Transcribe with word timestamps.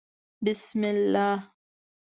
_بسم 0.45 0.81
الله. 0.93 1.31